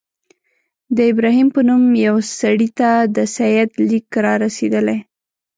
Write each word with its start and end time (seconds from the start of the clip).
د 0.95 0.97
ابراهیم 1.11 1.47
په 1.55 1.61
نوم 1.69 1.83
یوه 2.05 2.21
سړي 2.39 2.69
ته 2.79 2.89
د 3.15 3.17
سید 3.35 3.69
لیک 3.89 4.09
را 4.25 4.33
رسېدلی. 4.43 4.97